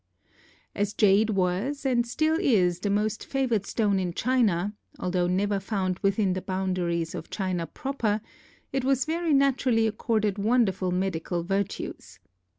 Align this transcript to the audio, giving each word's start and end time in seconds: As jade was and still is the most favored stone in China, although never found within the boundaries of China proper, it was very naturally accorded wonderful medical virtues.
As 0.73 0.93
jade 0.95 1.29
was 1.29 1.85
and 1.85 2.07
still 2.07 2.35
is 2.39 2.79
the 2.79 2.89
most 2.89 3.23
favored 3.23 3.67
stone 3.67 3.99
in 3.99 4.15
China, 4.15 4.73
although 4.97 5.27
never 5.27 5.59
found 5.59 5.99
within 5.99 6.33
the 6.33 6.41
boundaries 6.41 7.13
of 7.13 7.29
China 7.29 7.67
proper, 7.67 8.19
it 8.73 8.83
was 8.83 9.05
very 9.05 9.31
naturally 9.31 9.85
accorded 9.85 10.39
wonderful 10.39 10.89
medical 10.89 11.43
virtues. 11.43 12.17